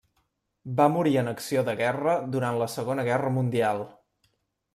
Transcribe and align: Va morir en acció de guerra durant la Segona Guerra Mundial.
Va 0.79 0.87
morir 0.93 1.13
en 1.23 1.29
acció 1.31 1.63
de 1.67 1.75
guerra 1.81 2.15
durant 2.37 2.59
la 2.63 2.69
Segona 2.77 3.07
Guerra 3.11 3.31
Mundial. 3.37 3.85